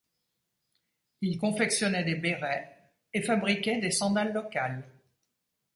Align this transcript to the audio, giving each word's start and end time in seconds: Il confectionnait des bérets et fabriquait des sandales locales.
Il 1.21 1.37
confectionnait 1.37 2.03
des 2.03 2.15
bérets 2.15 2.75
et 3.13 3.21
fabriquait 3.21 3.77
des 3.79 3.91
sandales 3.91 4.33
locales. 4.33 4.83